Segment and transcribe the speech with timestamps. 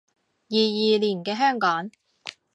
[0.03, 0.03] 二
[0.57, 1.91] 二年嘅香港